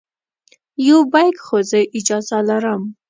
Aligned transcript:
یو 0.87 0.99
بیک 1.13 1.35
خو 1.45 1.57
زه 1.69 1.79
اجازه 1.97 2.37
لرم. 2.47 2.81